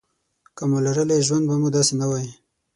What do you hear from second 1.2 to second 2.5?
ژوند به مو داسې نه وای.